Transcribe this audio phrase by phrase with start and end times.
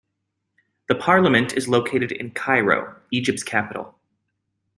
[0.87, 3.99] The Parliament is located in Cairo, Egypt's capital.